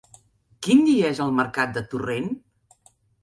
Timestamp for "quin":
0.67-0.79